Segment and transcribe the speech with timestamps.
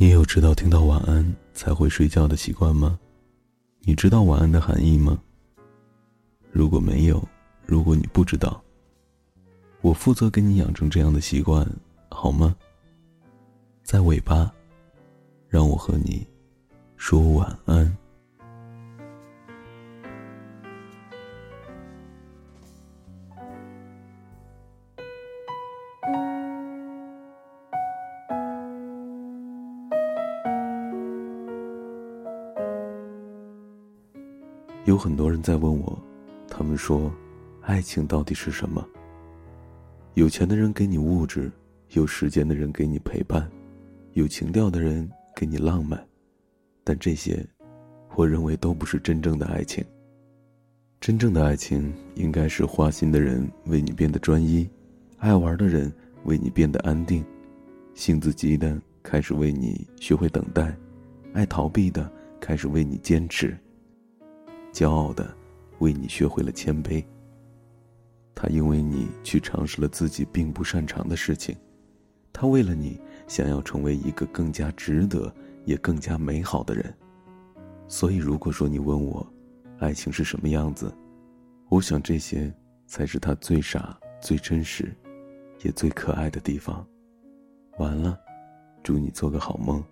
[0.00, 2.96] 你有知道听到晚安才会睡觉的习惯吗？
[3.80, 5.20] 你知道晚安的含义吗？
[6.52, 7.20] 如果没有，
[7.66, 8.62] 如果你不知道，
[9.80, 11.68] 我负责给你养成这样的习惯，
[12.10, 12.54] 好吗？
[13.82, 14.54] 在尾巴，
[15.48, 16.24] 让我和你
[16.96, 17.97] 说晚安。
[34.88, 36.02] 有很多人在问我，
[36.48, 37.12] 他们说，
[37.60, 38.82] 爱情到底是什么？
[40.14, 41.52] 有钱的人给你物质，
[41.90, 43.46] 有时间的人给你陪伴，
[44.14, 46.02] 有情调的人给你浪漫，
[46.84, 47.46] 但这些，
[48.16, 49.84] 我认为都不是真正的爱情。
[51.02, 54.66] 真正的爱情应该是花心的人为你变得专一，
[55.18, 55.92] 爱玩的人
[56.24, 57.22] 为你变得安定，
[57.92, 60.74] 性子急的开始为你学会等待，
[61.34, 63.54] 爱逃避的开始为你坚持。
[64.78, 65.28] 骄傲的，
[65.80, 67.04] 为你学会了谦卑。
[68.32, 71.56] 他因为你去尝试了自己并不擅长的事情，
[72.32, 75.34] 他为了你想要成为一个更加值得
[75.64, 76.94] 也更加美好的人。
[77.88, 79.26] 所以，如果说你问我，
[79.80, 80.94] 爱情是什么样子，
[81.68, 82.54] 我想这些
[82.86, 84.94] 才是他最傻、最真实，
[85.64, 86.86] 也最可爱的地方。
[87.78, 88.16] 完了，
[88.84, 89.82] 祝你做个好梦。